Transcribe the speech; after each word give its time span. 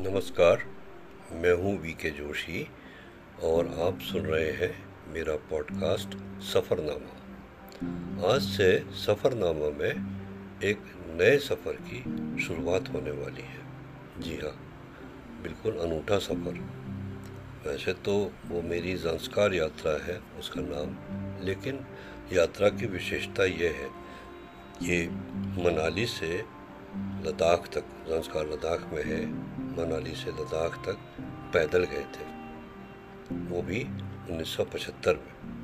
नमस्कार, 0.00 0.62
मैं 1.32 1.52
हूँ 1.52 1.76
वी 1.78 1.92
के 1.92 2.10
जोशी 2.10 2.66
और 3.42 3.66
आप 3.86 3.98
सुन 4.00 4.20
रहे 4.20 4.50
हैं 4.50 4.70
मेरा 5.12 5.34
पॉडकास्ट 5.50 6.16
सफ़रनामा। 6.42 8.28
आज 8.28 8.40
से 8.42 8.68
सफ़रनामा 8.96 9.68
में 9.78 10.60
एक 10.64 10.78
नए 11.20 11.36
सफ़र 11.38 11.72
की 11.82 12.00
शुरुआत 12.42 12.88
होने 12.94 13.10
वाली 13.10 13.42
है। 13.42 14.22
जी 14.22 14.36
हाँ 14.36 14.54
बिल्कुल 15.42 15.76
अनूठा 15.78 16.18
सफ़र। 16.18 16.60
वैसे 17.66 17.92
तो 17.92 18.14
वो 18.46 18.62
मेरी 18.62 18.96
संस्कार 18.96 19.54
यात्रा 19.54 19.92
है, 20.04 20.20
उसका 20.38 20.60
नाम, 20.60 20.96
लेकिन 21.44 21.84
यात्रा 22.32 22.68
की 22.68 22.86
विशेषता 22.86 23.44
ये 23.44 23.68
है 23.68 23.90
ये 24.82 25.06
मनाली 25.64 26.06
से 26.06 26.42
लद्दाख 26.96 27.68
तक, 27.74 27.80
संस्कार 27.80 28.46
लद्दाख 28.46 28.80
में 28.92 29.04
है। 29.04 29.26
मनाली 29.76 30.14
से 30.14 30.30
लद्दाख 30.30 30.86
तक 30.86 30.98
पैदल 31.54 31.84
गए 31.84 32.02
थे। 32.02 32.24
वो 33.34 33.62
भी 33.62 33.82
1975 34.30 35.14
में। 35.14 35.60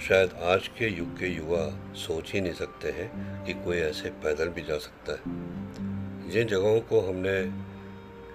शायद 0.00 0.32
आज 0.32 0.68
के 0.68 0.88
युग 0.88 1.18
के 1.18 1.26
युवा 1.26 1.94
सोच 1.94 2.32
ही 2.32 2.40
नहीं 2.40 2.52
सकते 2.52 2.90
हैं 2.90 3.44
कि 3.44 3.54
कोई 3.54 3.76
ऐसे 3.76 4.10
पैदल 4.10 4.48
भी 4.48 4.62
जा 4.62 4.78
सकता 4.78 5.12
है। 5.12 5.20
जिन 6.30 6.46
जगहों 6.46 6.80
को 6.80 7.00
हमने 7.00 7.42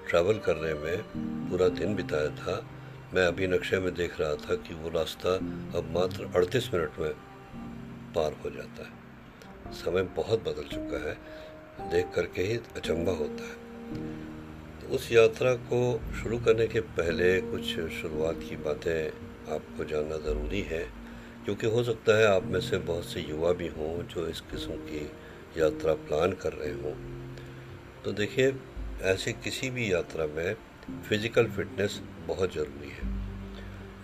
ट्रैवल 0.10 0.38
करने 0.38 0.74
में 0.74 1.04
पूरा 1.50 1.68
दिन 1.68 1.96
बिताया 1.96 2.30
था, 2.30 2.68
मैं 3.14 3.28
अभी 3.28 3.48
नक्शे 3.48 3.80
में 3.80 3.94
देख 3.94 4.22
रहा 4.22 4.36
था 4.36 4.56
कि 4.56 4.74
वो 4.74 4.90
रास्ता 4.90 5.36
अब 5.78 5.92
मात्र 5.96 6.32
38 6.36 6.74
मिनट 6.74 6.92
में 7.00 7.14
पार 8.16 8.34
हो 8.34 8.50
जाता 8.50 8.84
है। 8.84 9.02
समय 9.74 10.04
बहुत 10.04 10.40
बदल 10.40 10.64
चुका 10.64 11.10
है। 11.10 11.18
देख 11.82 12.12
करके 12.16 12.42
ही 12.42 12.58
अचंभा 12.78 13.12
होता 13.12 13.44
है। 13.44 13.60
तो 14.80 14.96
उस 14.96 15.12
यात्रा 15.12 15.54
को 15.68 15.82
शुरू 16.14 16.38
करने 16.40 16.68
के 16.68 16.80
पहले 16.98 17.30
कुछ 17.42 17.64
शुरुआत 17.94 18.40
की 18.40 18.56
बातें 18.64 19.54
आपको 19.54 19.86
जानना 19.86 20.18
ज़रूरी 20.20 20.62
है, 20.62 20.84
क्योंकि 21.46 21.68
हो 21.68 21.84
सकता 21.84 22.18
है 22.18 22.26
आप 22.26 22.44
में 22.46 22.60
से 22.62 22.78
बहुत 22.80 23.06
से 23.06 23.22
युवा 23.22 23.52
भी 23.54 23.68
हों 23.70 23.94
जो 24.06 24.28
इस 24.28 24.42
किस्म 24.42 24.76
की 24.86 25.06
यात्रा 25.58 25.94
प्लान 25.94 26.32
कर 26.42 26.54
रहे 26.54 26.74
हों। 26.74 26.94
तो 28.04 28.12
देखिए, 28.12 28.54
ऐसे 29.04 29.32
किसी 29.34 29.70
भी 29.70 29.92
यात्रा 29.94 30.26
में 30.28 30.54
फ़िज़िकल 31.10 31.48
फ़िटनेस 31.48 32.00
बहुत 32.28 32.54
ज़रूरी 32.54 32.90
है। 32.90 33.10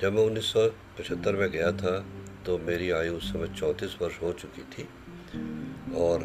जब 0.02 0.14
मैं 0.14 0.24
उन्नीस 0.24 0.46
सौ 0.46 0.68
पचहत्तर 0.98 1.36
में 1.36 1.50
गया 1.52 1.72
था 1.72 1.98
तो 2.46 2.58
मेरी 2.58 2.90
आयु 2.92 3.14
उस 3.14 3.32
समय 3.34 3.48
चौंतीस 3.60 3.96
वर्ष 4.02 4.22
हो 4.22 4.32
चुकी 4.34 4.62
थी 4.74 4.84
और 5.98 6.22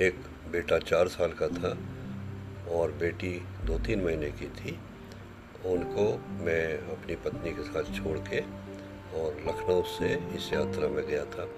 एक 0.00 0.18
बेटा 0.52 0.78
चार 0.78 1.08
साल 1.08 1.32
का 1.32 1.46
था 1.48 1.68
और 2.70 2.90
बेटी 2.92 3.30
दो 3.64 3.78
तीन 3.78 4.02
महीने 4.02 4.30
की 4.30 4.46
थी। 4.46 4.78
उनको 5.66 6.04
मैं 6.44 6.78
अपनी 6.92 7.14
पत्नी 7.14 7.50
के 7.50 7.62
साथ 7.62 7.94
छोड़ 7.94 8.18
के 8.18 8.40
और 9.20 9.40
लखनऊ 9.48 9.82
से 9.82 10.12
इस 10.36 10.52
यात्रा 10.52 10.88
में 10.88 11.06
गया 11.06 11.24
था। 11.24 11.48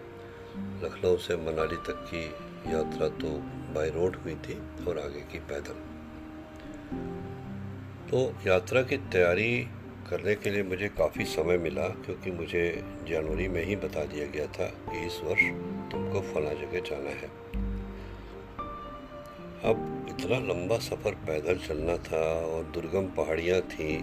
लखनऊ 0.85 1.17
से 1.17 1.37
मनाली 1.37 1.77
तक 1.77 2.07
की 2.15 2.25
यात्रा 2.73 3.09
तो 3.09 3.29
बाय 3.75 3.89
रोड 3.89 4.17
हुई 4.17 4.35
थी 4.35 4.59
और 4.89 4.99
आगे 4.99 5.21
की 5.21 5.39
पैदल। 5.39 5.83
तो 8.11 8.25
यात्रा 8.47 8.83
की 8.83 8.97
तैयारी 8.97 9.59
करने 10.11 10.35
के 10.35 10.51
लिए 10.51 10.63
मुझे 10.63 10.89
काफ़ी 10.89 11.25
समय 11.25 11.59
मिला 11.59 11.89
क्योंकि 11.89 12.31
मुझे 12.31 12.65
जनवरी 13.09 13.49
में 13.49 13.65
ही 13.65 13.77
बता 13.77 14.05
दिया 14.05 14.27
गया 14.27 14.47
था 14.47 14.67
कि 14.67 15.07
इस 15.07 15.21
वर्ष 15.25 15.43
तुमको 15.93 16.21
फला 16.21 16.53
जगह 16.53 16.81
जाना 16.81 17.11
है। 17.11 17.50
अब 19.65 20.07
इतना 20.09 20.39
लंबा 20.39 20.79
सफ़र 20.79 21.15
पैदल 21.27 21.59
चलना 21.59 21.97
था 21.97 22.21
और 22.47 22.65
दुर्गम 22.65 23.07
पहाड़ियाँ 23.07 23.61
थी। 23.61 23.97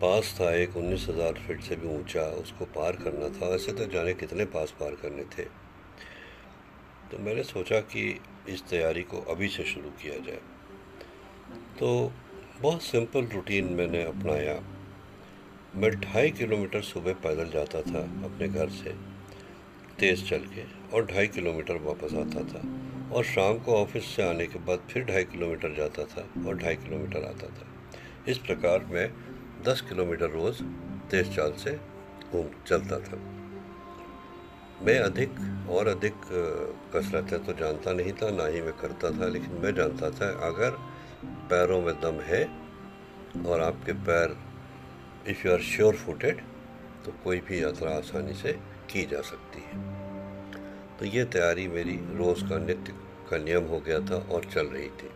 पास 0.00 0.36
था 0.40 0.50
एक 0.54 0.76
उन्नीस 0.76 1.06
हज़ार 1.08 1.32
फीट 1.32 1.62
से 1.62 1.76
भी 1.76 1.88
ऊँचा, 1.88 2.22
उसको 2.22 2.64
पार 2.64 2.96
करना 2.96 3.28
था। 3.28 3.54
ऐसे 3.54 3.72
तो 3.72 3.86
जाने 3.86 4.14
कितने 4.14 4.44
पास 4.44 4.74
पार 4.80 4.94
करने 4.94 5.24
थे। 5.24 5.42
तो 7.10 7.18
मैंने 7.18 7.42
सोचा 7.42 7.80
कि 7.80 8.20
इस 8.48 8.62
तैयारी 8.68 9.02
को 9.02 9.20
अभी 9.32 9.48
से 9.48 9.64
शुरू 9.64 9.90
किया 10.02 10.18
जाए। 10.18 10.40
तो 11.78 12.12
बहुत 12.62 12.82
सिंपल 12.82 13.26
रूटीन 13.26 13.72
मैंने 13.72 14.02
अपनाया। 14.02 14.60
मैं 15.76 15.90
ढाई 16.00 16.30
किलोमीटर 16.30 16.82
सुबह 16.82 17.12
पैदल 17.12 17.50
जाता 17.50 17.80
था 17.82 18.00
अपने 18.24 18.48
घर 18.48 18.68
से, 18.68 18.94
तेज़ 19.98 20.24
चल 20.24 20.38
के, 20.38 20.64
और 20.96 21.06
ढाई 21.06 21.26
किलोमीटर 21.26 21.76
वापस 21.76 22.14
आता 22.14 22.44
था। 22.44 22.62
और 23.12 23.24
शाम 23.24 23.58
को 23.58 23.74
ऑफ़िस 23.74 24.04
से 24.06 24.22
आने 24.22 24.46
के 24.46 24.58
बाद 24.58 24.86
फिर 24.90 25.04
ढाई 25.04 25.24
किलोमीटर 25.24 25.74
जाता 25.74 26.04
था 26.04 26.48
और 26.48 26.56
ढाई 26.58 26.76
किलोमीटर 26.76 27.24
आता 27.24 27.46
था। 27.48 27.66
इस 28.28 28.38
प्रकार 28.38 28.84
मैं 28.84 29.08
दस 29.64 29.80
किलोमीटर 29.80 30.30
रोज़ 30.30 30.62
तेज 31.10 31.34
चाल 31.36 31.52
से 31.52 31.78
घूम 32.32 32.46
चलता 32.66 32.98
था। 32.98 33.16
मैं 34.82 34.98
अधिक 34.98 35.30
और 35.70 35.88
अधिक 35.88 36.14
कसरतें 36.94 37.44
तो 37.44 37.52
जानता 37.52 37.92
नहीं 37.92 38.12
था, 38.12 38.30
ना 38.30 38.46
ही 38.46 38.60
मैं 38.62 38.72
करता 38.72 39.10
था, 39.10 39.28
लेकिन 39.28 39.60
मैं 39.62 39.74
जानता 39.74 40.10
था, 40.10 40.30
अगर 40.46 40.70
पैरों 41.50 41.80
में 41.82 41.94
दम 42.00 42.20
है 42.22 42.44
और 43.46 43.60
आपके 43.60 43.92
पैर 43.92 44.36
if 45.28 45.46
you 45.46 45.52
are 45.52 45.60
sure 45.62 45.94
footed 45.96 46.40
तो 47.04 47.12
कोई 47.24 47.40
भी 47.40 47.62
यात्रा 47.62 47.90
आसानी 47.90 48.34
से 48.34 48.52
की 48.90 49.06
जा 49.06 49.20
सकती 49.20 49.60
है। 49.60 50.03
तो 51.04 51.08
ये 51.08 51.24
तैयारी 51.24 51.66
मेरी 51.68 51.94
रोज़ 52.16 52.42
का 52.48 52.58
नित्य 52.58 52.92
का 53.30 53.36
नियम 53.38 53.64
हो 53.68 53.78
गया 53.78 53.98
था 54.00 54.16
और 54.32 54.44
चल 54.44 54.66
रही 54.66 54.86
थी। 54.90 55.08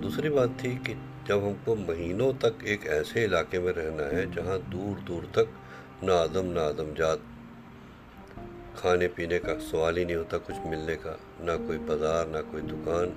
दूसरी 0.00 0.28
बात 0.28 0.56
थी 0.62 0.70
कि 0.78 0.94
जब 1.28 1.44
हमको 1.44 1.74
महीनों 1.74 2.32
तक 2.42 2.64
एक 2.66 2.86
ऐसे 2.90 3.24
इलाके 3.24 3.58
में 3.58 3.70
रहना 3.72 4.06
है 4.08 4.24
जहाँ 4.34 4.58
दूर 4.70 4.98
दूर 5.06 5.30
तक 5.36 5.52
ना 6.04 6.14
आदम 6.14 6.46
ना 6.48 6.62
आदम 6.62 6.92
जात, 6.94 7.20
खाने 8.76 9.08
पीने 9.08 9.38
का 9.38 9.54
सवाल 9.60 9.98
ही 9.98 10.04
नहीं 10.04 10.16
होता 10.16 10.38
कुछ 10.40 10.56
मिलने 10.66 10.96
का, 10.96 11.16
ना 11.40 11.56
कोई 11.58 11.78
बाज़ार, 11.80 12.28
ना 12.28 12.40
कोई 12.50 12.62
दुकान 12.62 13.14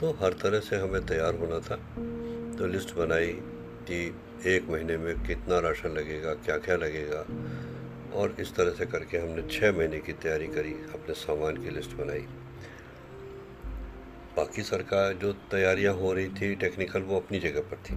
तो 0.00 0.10
हर 0.22 0.32
तरह 0.42 0.60
से 0.60 0.76
हमें 0.76 1.06
तैयार 1.06 1.34
होना 1.34 1.60
था। 1.60 1.76
तो 2.58 2.66
लिस्ट 2.66 2.94
बनाई 2.96 3.32
कि 3.86 4.04
एक 4.46 4.68
महीने 4.70 4.96
में 4.96 5.14
कितना 5.22 5.58
राशन 5.60 5.90
लगेगा 5.92 6.34
क्या 6.42 6.58
क्या 6.58 6.76
लगेगा 6.76 7.24
और 8.14 8.36
इस 8.40 8.54
तरह 8.54 8.70
से 8.70 8.86
करके 8.86 9.18
हमने 9.18 9.42
छः 9.50 9.72
महीने 9.72 9.98
की 9.98 10.12
तैयारी 10.12 10.46
करी, 10.46 10.72
अपने 10.94 11.14
सामान 11.14 11.56
की 11.56 11.70
लिस्ट 11.70 11.96
बनाई। 11.96 12.26
बाकी 14.36 14.62
सरकार 14.62 15.12
जो 15.12 15.32
तैयारियाँ 15.32 15.94
हो 15.94 16.12
रही 16.12 16.28
थी 16.28 16.54
टेक्निकल 16.54 17.02
वो 17.02 17.16
अपनी 17.16 17.38
जगह 17.38 17.60
पर 17.60 17.76
थी। 17.76 17.94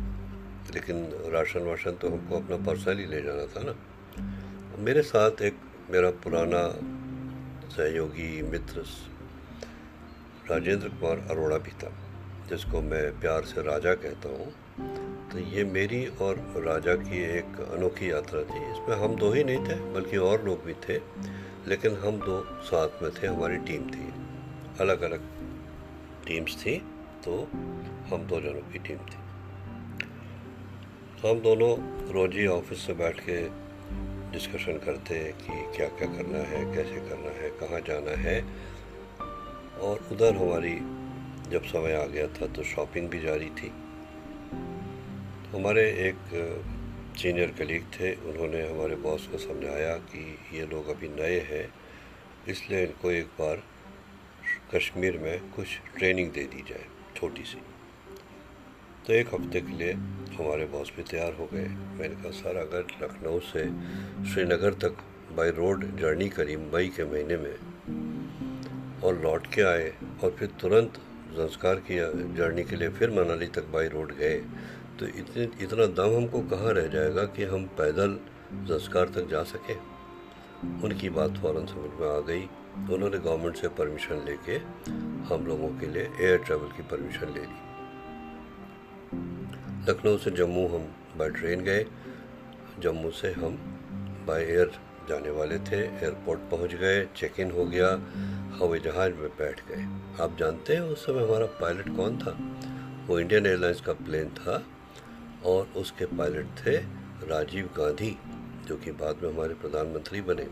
लेकिन 0.73 1.05
राशन 1.33 1.59
वाशन 1.59 1.91
तो 1.91 2.09
हमको 2.09 2.35
अपना 2.35 2.57
पर्सनली 2.65 3.05
ले 3.05 3.21
जाना 3.21 3.45
था 3.45 3.61
ना। 3.63 3.75
मेरे 4.79 5.01
साथ 5.01 5.41
एक 5.41 5.57
मेरा 5.89 6.09
पुराना 6.09 6.63
सहयोगी 7.69 8.41
मित्र 8.41 8.85
राजेंद्र 10.51 10.89
कुमार 10.89 11.27
अरोड़ा 11.31 11.57
भी 11.57 11.71
था, 11.71 11.91
जिसको 12.49 12.81
मैं 12.81 13.19
प्यार 13.19 13.43
से 13.43 13.61
राजा 13.61 13.93
कहता 13.93 14.29
हूँ। 14.29 14.51
तो 15.31 15.39
ये 15.49 15.63
मेरी 15.65 16.05
और 16.21 16.37
राजा 16.65 16.95
की 16.95 17.21
एक 17.37 17.59
अनोखी 17.63 18.11
यात्रा 18.11 18.41
थी। 18.43 18.59
इसमें 18.71 18.95
हम 18.97 19.15
दो 19.15 19.31
ही 19.31 19.43
नहीं 19.43 19.59
थे, 19.59 19.75
बल्कि 19.93 20.17
और 20.19 20.43
लोग 20.45 20.63
भी 20.65 20.73
थे, 20.85 20.97
लेकिन 21.67 21.95
हम 21.95 22.19
दो 22.19 22.39
साथ 22.63 23.01
में 23.03 23.11
थे, 23.11 23.27
हमारी 23.27 23.57
टीम 23.67 23.89
थी। 23.89 24.11
अलग 24.79 25.01
अलग 25.01 25.27
टीम्स 26.27 26.55
थी 26.57 26.77
तो 27.25 27.37
हम 28.09 28.25
दो 28.27 28.39
जनों 28.41 28.61
की 28.71 28.79
टीम 28.79 28.97
थी। 29.07 29.19
हम 31.21 31.39
दोनों 31.39 31.73
रोज 32.11 32.45
ऑफ़िस 32.47 32.85
से 32.85 32.93
बैठ 32.93 33.19
के 33.19 33.41
डिस्कशन 34.31 34.77
करते 34.77 35.15
कि 35.37 35.53
क्या 35.77 35.87
क्या 35.89 36.07
करना 36.07 36.39
है, 36.49 36.63
कैसे 36.75 36.99
करना 37.09 37.31
है, 37.31 37.49
कहाँ 37.59 37.79
जाना 37.87 38.15
है। 38.21 38.39
और 39.81 40.07
उधर 40.11 40.35
हमारी 40.35 40.75
जब 41.51 41.63
समय 41.63 41.93
आ 41.93 42.05
गया 42.05 42.27
था 42.27 42.47
तो 42.47 42.63
शॉपिंग 42.63 43.09
भी 43.09 43.19
जारी 43.19 43.49
थी। 43.57 43.71
हमारे 44.51 45.83
एक 46.07 46.19
सीनियर 47.17 47.51
कलीग 47.57 47.83
थे, 47.93 48.13
उन्होंने 48.13 48.61
हमारे 48.69 48.95
बॉस 48.95 49.27
को 49.27 49.37
समझाया 49.37 49.95
कि 50.09 50.23
ये 50.53 50.65
लोग 50.65 50.89
अभी 50.89 51.09
नए 51.09 51.39
हैं, 51.49 51.67
इसलिए 52.47 52.83
इनको 52.83 53.11
एक 53.11 53.27
बार 53.39 53.63
कश्मीर 54.75 55.17
में 55.17 55.49
कुछ 55.51 55.67
ट्रेनिंग 55.97 56.31
दे 56.31 56.43
दी 56.45 56.63
जाए, 56.69 56.85
छोटी 57.15 57.43
सी। 57.43 57.61
तो 59.07 59.13
एक 59.13 59.33
हफ़्ते 59.33 59.61
के 59.61 59.77
लिए 59.77 59.93
हमारे 60.31 60.65
बॉस 60.65 60.91
भी 60.95 61.03
तैयार 61.03 61.33
हो 61.33 61.49
गए। 61.53 61.67
मैंने 61.67 62.15
कहा, 62.15 62.31
सर, 62.31 62.57
अगर 62.57 62.85
लखनऊ 63.03 63.39
से 63.39 63.63
श्रीनगर 64.31 64.73
तक 64.83 65.03
बाई 65.37 65.49
रोड 65.49 65.85
जर्नी 65.97 66.29
करी 66.29 66.55
मई 66.55 66.87
के 66.87 67.05
महीने 67.05 67.37
में, 67.37 67.55
और 69.03 69.21
लौट 69.21 69.47
के 69.47 69.61
आए, 69.61 69.93
और 70.23 70.35
फिर 70.39 70.49
तुरंत 70.61 71.01
संस्कार 71.31 71.75
किया 71.75 72.11
जर्नी 72.11 72.63
के 72.63 72.75
लिए 72.75 72.89
फिर 72.89 73.09
मनाली 73.09 73.47
तक 73.47 73.65
बाई 73.65 73.87
रोड 73.87 74.15
गए। 74.15 74.39
तो 74.99 75.05
इतने, 75.05 75.49
इतना 75.61 75.85
दम 75.85 76.15
हमको 76.15 76.41
कहाँ 76.41 76.73
रह 76.73 76.87
जाएगा 76.87 77.23
कि 77.23 77.43
हम 77.43 77.65
पैदल 77.65 78.19
संस्कार 78.53 79.05
तक 79.05 79.27
जा 79.29 79.43
सकें? 79.43 79.75
उनकी 80.83 81.09
बात 81.09 81.31
फ़ौरन 81.31 81.65
समझ 81.65 82.01
में 82.01 82.07
आ 82.17 82.19
गई। 82.19 82.49
उन्होंने 82.93 83.17
गवर्नमेंट 83.17 83.55
से 83.55 83.67
परमिशन 83.67 84.15
लेके 84.25 84.55
हम 85.33 85.45
लोगों 85.47 85.79
के 85.79 85.87
लिए 85.87 86.09
एयर 86.21 86.37
ट्रैवल 86.37 86.67
की 86.67 86.83
परमिशन 86.83 87.27
ले 87.27 87.41
ली। 87.41 87.59
लखनऊ 89.91 90.17
से 90.17 90.31
जम्मू 90.31 90.67
हम 90.67 90.95
बाय 91.17 91.29
ट्रेन 91.29 91.61
गए। 91.61 91.85
जम्मू 92.79 93.11
से 93.11 93.31
हम 93.31 93.55
बाय 94.27 94.43
एयर 94.43 94.71
जाने 95.09 95.29
वाले 95.29 95.59
थे 95.59 95.77
एयरपोर्ट 95.77 96.39
पहुँच 96.39 96.73
गए 96.75 97.05
चेक 97.15 97.39
इन 97.39 97.51
हो 97.51 97.65
गया, 97.65 97.87
हवाई 98.57 98.79
जहाज़ 98.79 99.13
में 99.13 99.29
बैठ 99.29 99.61
गए। 99.67 99.83
आप 100.23 100.37
जानते 100.39 100.73
हैं 100.73 100.81
उस 100.81 101.05
समय 101.05 101.23
हमारा 101.23 101.45
पायलट 101.45 101.95
कौन 101.95 102.17
था? 102.17 102.37
वो 103.07 103.19
इंडियन 103.19 103.45
एयरलाइंस 103.45 103.81
का 103.81 103.93
प्लेन 103.93 104.29
था 104.29 104.63
और 105.45 105.67
उसके 105.75 106.05
पायलट 106.05 106.45
थे 106.65 106.77
राजीव 107.27 107.69
गांधी, 107.77 108.17
जो 108.67 108.77
कि 108.77 108.91
बाद 108.91 109.23
में 109.23 109.33
हमारे 109.33 109.53
प्रधानमंत्री 109.53 110.21
बने। 110.21 110.47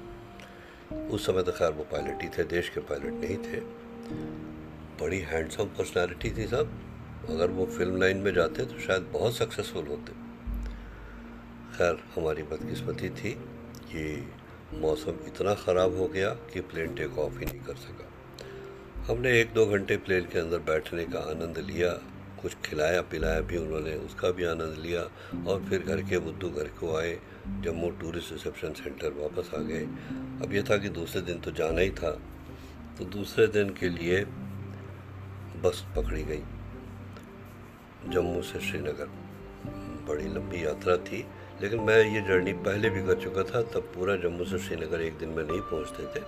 उस 1.07 1.25
समय 1.25 1.43
तो 1.43 1.51
खैर 1.51 1.71
वो 1.71 1.83
पायलट 1.83 2.23
ही 2.23 2.29
थे, 2.29 2.43
देश 2.43 2.69
के 2.69 2.79
पायलट 2.79 3.13
नहीं 3.13 3.37
थे। 3.37 3.59
बड़ी 5.01 5.19
हैंडसम 5.19 5.65
पर्सनालिटी 5.65 6.31
थी 6.31 6.47
साहब 6.47 6.71
अगर 7.29 7.47
वो 7.47 7.65
फ़िल्म 7.65 7.97
लाइन 7.97 8.17
में 8.17 8.33
जाते 8.33 8.65
तो 8.65 8.79
शायद 8.79 9.01
बहुत 9.13 9.35
सक्सेसफुल 9.35 9.87
होते। 9.87 10.13
खैर, 11.77 12.03
हमारी 12.15 12.43
बदकिस्मती 12.43 13.09
थी 13.09 13.31
कि 13.91 14.31
मौसम 14.73 15.11
इतना 15.27 15.53
ख़राब 15.55 15.95
हो 15.97 16.07
गया 16.07 16.29
कि 16.53 16.61
प्लेन 16.61 16.93
टेक 16.95 17.17
ऑफ़ 17.19 17.39
ही 17.39 17.45
नहीं 17.45 17.59
कर 17.59 17.75
सका। 17.75 18.07
हमने 19.03 19.39
एक 19.41 19.53
दो 19.53 19.65
घंटे 19.65 19.97
प्लेन 19.97 20.25
के 20.25 20.39
अंदर 20.39 20.59
बैठने 20.59 21.05
का 21.05 21.19
आनंद 21.19 21.57
लिया, 21.57 21.89
कुछ 22.41 22.55
खिलाया 22.65 23.01
पिलाया 23.01 23.39
भी 23.41 23.57
उन्होंने, 23.57 23.93
उसका 23.95 24.29
भी 24.31 24.45
आनंद 24.45 24.77
लिया 24.77 25.01
और 25.47 25.63
फिर 25.63 25.79
घर 25.79 26.01
के 26.01 26.19
बुद्धू 26.19 26.49
घर 26.49 26.67
को 26.79 26.95
आए, 26.97 27.17
जम्मू 27.61 27.89
टूरिस्ट 27.91 28.31
रिसेप्शन 28.31 28.73
सेंटर 28.73 29.13
वापस 29.13 29.49
आ 29.55 29.61
गए। 29.61 29.83
अब 30.43 30.53
यह 30.53 30.63
था 30.69 30.77
कि 30.77 30.89
दूसरे 30.89 31.21
दिन 31.21 31.39
तो 31.39 31.51
जाना 31.51 31.81
ही 31.81 31.89
था 31.91 32.11
तो 32.97 33.05
दूसरे 33.05 33.47
दिन 33.47 33.69
के 33.69 33.89
लिए 33.89 34.23
बस 35.63 35.85
पकड़ी 35.95 36.23
गई। 36.23 36.43
जम्मू 38.05 38.41
से 38.41 38.59
श्रीनगर। 38.59 39.09
बड़ी 40.07 40.25
लंबी 40.25 40.65
यात्रा 40.65 40.95
थी 40.97 41.25
लेकिन 41.61 41.79
मैं 41.79 42.03
ये 42.03 42.21
जर्नी 42.21 42.53
पहले 42.53 42.89
भी 42.89 43.03
कर 43.03 43.21
चुका 43.21 43.43
था, 43.43 43.61
तब 43.61 43.79
पूरा 43.79 44.15
जम्मू 44.15 44.45
से 44.45 44.59
श्रीनगर 44.59 45.01
एक 45.01 45.17
दिन 45.17 45.29
में 45.29 45.43
नहीं 45.43 45.61
पहुँचते 45.61 46.03
थे। 46.03 46.19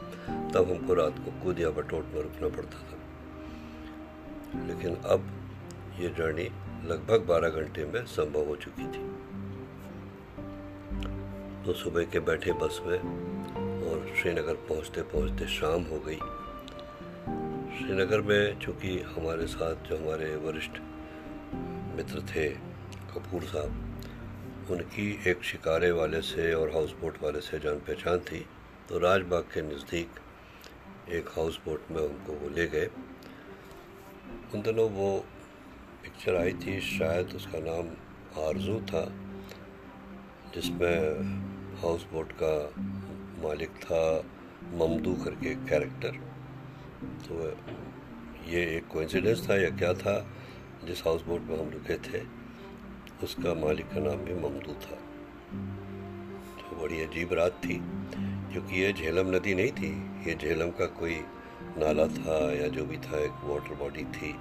तब 0.51 0.71
हमको 0.71 0.93
रात 0.93 1.15
को 1.19 1.43
कूद 1.43 1.59
या 1.59 1.69
बटोट 1.69 2.05
में 2.13 2.21
रुकना 2.21 2.47
पड़ता 2.47 2.79
था। 2.79 2.97
लेकिन 4.67 4.95
अब 4.95 5.31
ये 5.99 6.09
जर्नी 6.09 6.49
लगभग 6.87 7.21
12 7.21 7.49
घंटे 7.49 7.85
में 7.85 8.05
संभव 8.05 8.45
हो 8.45 8.55
चुकी 8.55 8.83
थी। 8.83 9.11
तो 11.65 11.73
सुबह 11.73 12.03
के 12.03 12.19
बैठे 12.19 12.53
बस 12.53 12.81
में 12.85 12.97
और 13.89 14.15
श्रीनगर 14.21 14.53
पहुँचते 14.53 15.01
पहुँचते 15.01 15.47
शाम 15.47 15.83
हो 15.83 15.99
गई। 15.99 16.19
श्रीनगर 17.77 18.21
में 18.21 18.59
चूँकि 18.59 18.99
हमारे 18.99 19.47
साथ 19.47 19.75
जो 19.75 19.97
हमारे 19.97 20.35
वरिष्ठ 20.35 20.71
मित्र 21.97 22.21
थे, 22.21 22.49
कपूर 23.13 23.41
साहब 23.41 23.90
उनकी 24.69 25.07
एक 25.27 25.43
शिकारे 25.43 25.91
वाले 25.91 26.21
से 26.21 26.53
और 26.53 26.69
हाउस 26.71 26.91
बोट 27.01 27.15
वाले 27.23 27.39
से 27.41 27.59
जान 27.59 27.79
पहचान 27.87 28.19
थी 28.27 28.45
तो 28.89 28.99
राजबाग 28.99 29.43
के 29.53 29.61
नज़दीक 29.63 30.19
एक 31.11 31.29
हाउस 31.35 31.59
बोट 31.65 31.91
में 31.91 32.01
उनको 32.01 32.33
वो 32.33 32.49
ले 32.49 32.67
गए। 32.67 32.89
उन 34.53 34.61
दिनों 34.61 34.89
वो 34.89 35.09
पिक्चर 36.03 36.35
आई 36.35 36.53
थी, 36.53 36.79
शायद 36.81 37.33
उसका 37.35 37.59
नाम 37.59 37.89
आरज़ू 38.39 38.79
था, 38.81 39.03
जिसमें 40.55 41.79
हाउस 41.81 42.05
बोट 42.11 42.31
का 42.41 42.53
मालिक 43.43 43.71
था 43.83 44.03
ममदू 44.73 45.13
करके 45.23 45.55
कैरेक्टर 45.69 46.19
तो 47.25 47.33
ये 48.51 48.61
एक 48.77 48.87
कोइंसिडेंस 48.87 49.49
था 49.49 49.55
या 49.61 49.69
क्या 49.77 49.93
था, 49.93 50.15
जिस 50.85 51.03
हाउस 51.03 51.21
बोट 51.23 51.41
में 51.41 51.57
हम 51.59 51.69
रुके 51.69 51.97
थे। 52.07 52.23
उसका 53.23 53.53
मालिक 53.55 53.85
का 53.85 53.99
नाम 53.99 54.23
भी 54.25 54.33
ममदू 54.33 54.73
था। 54.83 54.95
तो 56.59 56.81
बड़ी 56.81 57.01
अजीब 57.01 57.33
रात 57.33 57.59
थी, 57.65 57.79
क्योंकि 58.51 58.81
ये 58.81 58.93
झेलम 58.93 59.35
नदी 59.35 59.53
नहीं 59.55 59.71
थी, 59.71 59.91
ये 60.27 60.35
झेलम 60.35 60.69
का 60.71 60.85
कोई 60.99 61.15
नाला 61.77 62.07
था 62.09 62.37
या 62.53 62.67
जो 62.67 62.85
भी 62.85 62.97
था, 62.97 63.19
एक 63.19 63.43
वाटर 63.43 63.75
बॉडी 63.75 64.03
थी। 64.15 64.31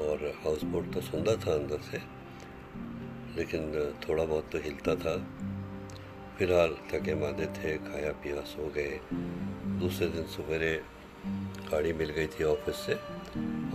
और 0.00 0.26
हाउस 0.44 0.64
बोट 0.64 0.92
तो 0.94 1.00
सुंदर 1.00 1.36
था 1.36 1.52
अंदर 1.52 1.80
से, 1.80 1.98
लेकिन 3.36 3.94
थोड़ा 4.08 4.24
बहुत 4.24 4.48
तो 4.52 4.58
हिलता 4.58 4.94
था। 4.94 5.16
फ़िलहाल 6.38 6.74
थके 6.90 7.14
मादे 7.14 7.46
थे, 7.56 7.76
खाया 7.78 8.12
पिया, 8.12 8.40
सो 8.46 8.70
गए। 8.76 9.00
दूसरे 9.80 10.08
दिन 10.08 10.24
सवेरे 10.26 10.74
गाड़ी 11.70 11.92
मिल 11.92 12.10
गई 12.10 12.26
थी 12.26 12.44
ऑफ़िस 12.44 12.76
से, 12.76 12.94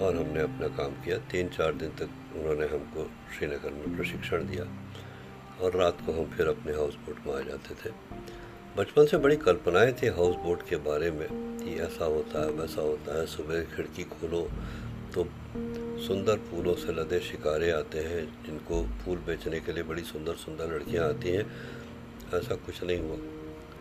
और 0.01 0.15
हमने 0.15 0.41
अपना 0.41 0.67
काम 0.77 0.91
किया। 1.03 1.17
तीन 1.31 1.49
चार 1.49 1.73
दिन 1.73 1.89
तक 1.89 2.09
उन्होंने 2.39 2.65
हमको 2.65 3.11
श्रीनगर 3.37 3.69
में 3.69 3.97
प्रशिक्षण 3.97 4.43
दिया 4.43 4.63
और 5.61 5.75
रात 5.75 5.97
को 6.05 6.11
हम 6.11 6.25
फिर 6.25 6.47
अपने 6.47 6.73
हाउस 6.73 6.95
बोट 6.95 7.17
में 7.27 7.35
आ 7.35 7.39
जाते 7.39 7.75
थे। 7.75 7.93
बचपन 8.77 9.05
से 9.05 9.17
बड़ी 9.17 9.35
कल्पनाएँ 9.37 9.93
थी 9.93 10.07
हाउस 10.07 10.35
बोट 10.35 10.69
के 10.69 10.75
बारे 10.75 11.11
में 11.11 11.27
कि 11.31 11.79
ऐसा 11.79 12.05
होता 12.05 12.45
है, 12.45 12.51
वैसा 12.51 12.81
होता 12.81 13.19
है। 13.19 13.25
सुबह 13.25 13.63
खिड़की 13.63 14.03
खोलो 14.03 14.49
तो 15.13 15.23
सुंदर 16.07 16.37
फूलों 16.37 16.75
से 16.75 16.91
लदे 16.91 17.19
शिकारे 17.19 17.71
आते 17.71 17.99
हैं, 17.99 18.43
जिनको 18.45 18.83
फूल 18.83 19.17
बेचने 19.17 19.59
के 19.59 19.73
लिए 19.73 19.83
बड़ी 19.83 20.03
सुंदर 20.03 20.33
सुंदर 20.33 20.67
लड़कियाँ 20.67 21.09
आती 21.09 21.29
हैं। 21.29 21.45
ऐसा 22.33 22.55
कुछ 22.55 22.83
नहीं 22.83 22.99
हुआ। 22.99 23.17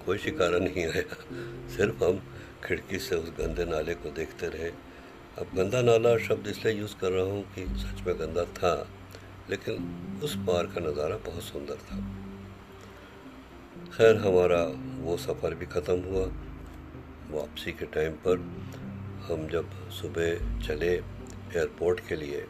कोई 0.07 0.19
शिकारा 0.19 0.59
नहीं 0.59 0.87
आया। 0.87 1.15
सिर्फ़ 1.77 2.05
हम 2.05 2.23
खिड़की 2.65 2.99
से 2.99 3.17
उस 3.17 3.31
गंदे 3.31 3.65
नाले 3.65 3.95
को 3.95 4.11
देखते 4.11 4.47
रहे। 4.47 4.73
अब 5.35 5.47
गंदा 5.57 5.81
नाला 5.83 6.17
शब्द 6.19 6.47
इसलिए 6.47 6.75
यूज़ 6.75 6.95
कर 7.01 7.11
रहा 7.11 7.25
हूँ 7.25 7.43
कि 7.55 7.63
सच 7.79 8.03
में 8.07 8.19
गंदा 8.19 8.45
था, 8.55 8.75
लेकिन 9.51 10.21
उस 10.25 10.37
पार 10.47 10.67
का 10.67 10.81
नज़ारा 10.81 11.17
बहुत 11.27 11.43
सुंदर 11.43 11.75
था। 11.75 11.97
खैर, 13.97 14.17
हमारा 14.17 14.63
वो 15.01 15.17
सफ़र 15.17 15.55
भी 15.55 15.67
ख़त्म 15.67 15.99
हुआ। 16.03 16.25
वापसी 17.33 17.73
के 17.73 17.87
टाइम 17.87 18.13
पर 18.27 18.39
हम 19.27 19.47
जब 19.49 19.71
सुबह 19.93 20.63
चले 20.67 20.93
एयरपोर्ट 20.95 22.07
के 22.09 22.17
लिए 22.17 22.41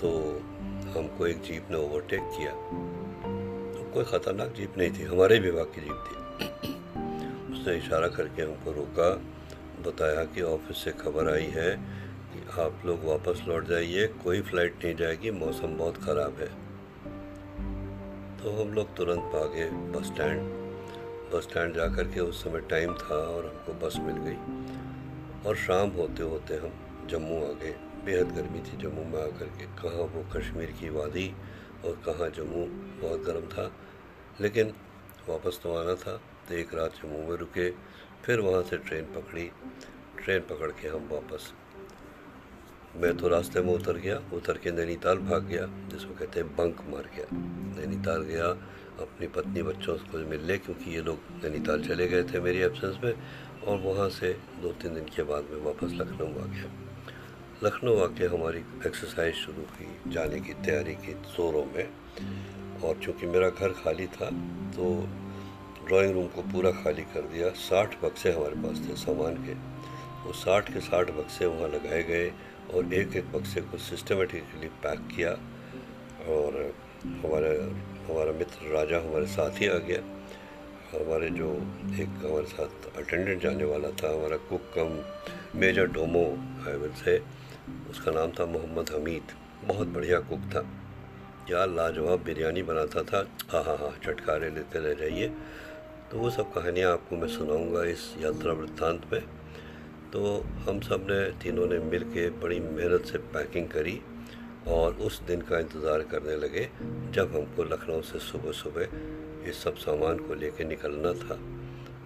तो 0.00 0.08
हमको 0.96 1.26
एक 1.26 1.42
जीप 1.42 1.70
ने 1.70 1.76
ओवरटेक 1.76 2.20
किया। 2.36 2.52
तो 3.72 3.90
कोई 3.94 4.04
ख़तरनाक 4.04 4.54
जीप 4.56 4.78
नहीं 4.78 4.90
थी, 4.90 5.02
हमारे 5.04 5.38
विभाग 5.40 5.72
की 5.74 5.80
जीप 5.80 6.04
थी। 6.06 6.16
उसने 7.52 7.76
इशारा 7.76 8.08
करके 8.16 8.42
हमको 8.42 8.72
रोका 8.72 9.10
बताया 9.82 10.24
कि 10.24 10.42
ऑफ़िस 10.42 10.76
से 10.76 10.90
खबर 10.92 11.32
आई 11.32 11.46
है 11.46 11.70
कि 12.32 12.60
आप 12.60 12.82
लोग 12.86 13.04
वापस 13.04 13.42
लौट 13.48 13.66
जाइए, 13.66 14.06
कोई 14.24 14.40
फ़्लाइट 14.40 14.84
नहीं 14.84 14.94
जाएगी, 14.96 15.30
मौसम 15.30 15.76
बहुत 15.76 15.96
ख़राब 15.96 16.38
है। 16.38 16.48
तो 18.38 18.50
हम 18.52 18.72
लोग 18.72 18.96
तुरंत 18.96 19.32
भागे 19.32 19.70
बस 19.92 20.06
स्टैंड। 20.06 20.40
बस 21.32 21.42
स्टैंड 21.42 21.74
जा 21.74 21.86
कर 21.86 22.08
के 22.08 22.20
उस 22.20 22.44
समय 22.44 22.60
टाइम 22.60 22.94
था 22.94 23.14
और 23.14 23.46
हमको 23.46 23.86
बस 23.86 23.96
मिल 24.00 24.16
गई। 24.16 25.48
और 25.48 25.56
शाम 25.56 25.90
होते 25.90 26.22
होते 26.22 26.56
हम 26.56 26.72
जम्मू 27.10 27.36
आ 27.44 27.52
गए। 27.52 27.74
बेहद 28.04 28.32
गर्मी 28.32 28.60
थी 28.60 28.76
जम्मू 28.76 29.04
में 29.04 29.20
आकर 29.22 29.46
के। 29.58 29.66
कहाँ 29.82 30.04
वो 30.14 30.24
कश्मीर 30.36 30.70
की 30.80 30.88
वादी 30.88 31.34
और 31.84 32.00
कहाँ 32.06 32.28
जम्मू, 32.30 32.64
बहुत 33.02 33.20
गर्म 33.20 33.46
था। 33.48 33.70
लेकिन 34.40 34.72
वापस 35.28 35.60
तो 35.62 35.74
आना 35.74 35.94
था 35.94 36.16
तो 36.48 36.54
एक 36.54 36.74
रात 36.74 36.94
जम्मू 36.94 37.18
में 37.28 37.36
रुके। 37.36 37.70
फिर 38.24 38.40
वहाँ 38.40 38.62
से 38.62 38.76
ट्रेन 38.76 39.04
पकड़ी। 39.04 39.50
ट्रेन 40.24 40.40
पकड़ 40.40 40.70
के 40.70 40.88
हम 40.88 41.08
वापस। 41.12 41.52
मैं 42.96 43.16
तो 43.16 43.28
रास्ते 43.28 43.60
में 43.60 43.72
उतर 43.74 43.96
गया, 43.96 44.20
उतर 44.32 44.58
के 44.58 44.70
नैनीताल 44.70 45.18
भाग 45.18 45.44
गया, 45.44 45.66
जिसको 45.88 46.14
कहते 46.14 46.40
हैं 46.40 46.56
बंक 46.56 46.80
मार 46.88 47.10
गया। 47.16 47.26
नैनीताल 47.32 48.22
गया, 48.22 48.46
अपनी 49.00 49.26
पत्नी 49.26 49.62
बच्चों 49.62 49.96
को 49.96 50.18
मिलने, 50.18 50.58
क्योंकि 50.58 50.90
ये 50.90 51.02
लोग 51.02 51.18
नैनीताल 51.44 51.82
चले 51.82 52.06
गए 52.08 52.22
थे 52.22 52.40
मेरी 52.40 52.58
एब्सेंस 52.58 52.98
में, 53.04 53.14
और 53.66 53.78
वहाँ 53.78 54.08
से 54.08 54.32
दो 54.62 54.72
तीन 54.72 54.94
दिन 54.94 55.04
के 55.04 55.22
बाद 55.22 55.44
में 55.50 55.60
वापस 55.60 55.92
लखनऊ 55.92 56.26
आ 56.26 56.46
गया। 56.46 56.70
लखनऊ 57.64 57.98
आके 57.98 58.24
हमारी 58.24 58.58
एक्सरसाइज 58.58 59.34
शुरू 59.34 59.62
हुई, 59.62 60.12
जाने 60.12 60.40
की 60.40 60.52
तैयारी 60.54 60.94
की 60.94 61.12
जोरों 61.12 61.64
में, 61.64 61.88
और 62.84 62.98
चूँकि 62.98 63.26
मेरा 63.26 63.48
घर 63.50 63.72
खाली 63.72 64.06
था 64.06 64.30
तो 64.74 65.08
ड्राइंग 65.88 66.12
रूम 66.14 66.26
को 66.26 66.42
पूरा 66.42 66.70
खाली 66.82 67.02
कर 67.12 67.22
दिया। 67.32 67.48
साठ 67.58 67.94
बक्से 68.02 68.32
हमारे 68.32 68.56
पास 68.62 68.88
थे 68.88 68.96
सामान 68.96 69.34
के। 69.46 69.54
वो 70.24 70.32
साठ 70.32 70.72
के 70.74 70.80
साठ 70.80 71.10
बक्से 71.10 71.46
वहाँ 71.46 71.68
लगाए 71.68 72.02
गए 72.02 72.28
और 72.74 72.94
एक 72.94 73.16
एक 73.16 73.32
बक्से 73.32 73.60
को 73.60 73.78
सिस्टमेटिकली 73.78 74.68
पैक 74.84 75.06
किया 75.16 75.30
और 76.34 76.56
हमारे, 77.04 77.50
हमारा 78.06 78.32
मित्र 78.32 78.72
राजा 78.74 78.98
हमारे 78.98 79.26
साथ 79.26 79.60
ही 79.60 79.68
आ 79.68 79.78
गया। 79.88 80.00
हमारे 80.88 81.28
जो 81.30 81.48
एक 82.02 82.08
हमारे 82.24 82.46
साथ 82.46 82.96
अटेंडेंट 82.96 83.42
जाने 83.42 83.64
वाला 83.64 83.90
था, 83.90 84.12
हमारा 84.14 84.36
कुक 84.48 84.70
कम 84.76 85.58
मेजर 85.60 85.86
डोमो 85.86 86.24
आई 86.68 86.90
से 87.04 87.18
उसका 87.90 88.10
नाम 88.10 88.30
था 88.30 88.46
मोहम्मद 88.46 88.90
हमीद। 88.90 89.32
बहुत 89.64 89.88
बढ़िया 89.88 90.20
कुक 90.20 90.40
था। 90.54 90.66
यार 91.50 91.68
लाजवाब 91.68 92.22
बिरयानी 92.22 92.62
बनाता 92.62 93.02
था। 93.02 93.18
हाँ 93.52 93.62
हाँ 93.64 93.76
हाँ 93.76 93.90
चटकारे 94.04 94.50
लेते 94.50 94.78
रह 94.78 94.94
जाइए। 94.94 95.32
तो 96.12 96.18
वो 96.18 96.28
सब 96.30 96.52
कहानियाँ 96.52 96.92
आपको 96.92 97.16
मैं 97.16 97.28
सुनाऊँगा 97.28 97.82
इस 97.84 98.02
यात्रा 98.20 98.52
वृत्तांत 98.52 99.02
में 99.12 99.20
तो 100.12 100.20
हम 100.66 100.80
सबने, 100.80 101.18
तीनों 101.36 101.66
ने 101.66 101.78
मिल 101.84 102.04
के 102.04 102.28
बड़ी 102.40 102.60
मेहनत 102.60 103.04
से 103.06 103.18
पैकिंग 103.34 103.68
करी 103.68 104.00
और 104.68 104.94
उस 105.04 105.20
दिन 105.22 105.40
का 105.40 105.58
इंतज़ार 105.58 106.02
करने 106.10 106.36
लगे 106.36 106.68
जब 107.12 107.36
हमको 107.36 107.64
लखनऊ 107.64 108.00
से 108.02 108.18
सुबह 108.20 108.52
सुबह 108.52 109.48
इस 109.50 109.62
सब 109.64 109.76
सामान 109.76 110.18
को 110.18 110.34
लेकर 110.34 110.64
निकलना 110.64 111.12
था। 111.12 111.40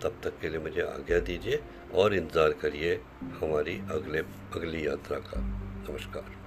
तब 0.02 0.20
तक 0.24 0.40
के 0.40 0.48
लिए 0.48 0.58
मुझे 0.58 0.82
आज्ञा 0.82 1.18
दीजिए 1.22 1.62
और 1.94 2.14
इंतज़ार 2.14 2.52
करिए 2.62 3.00
हमारी 3.40 3.80
अगले, 3.92 4.18
अगली 4.54 4.86
यात्रा 4.86 5.18
का। 5.18 5.40
नमस्कार। 5.90 6.41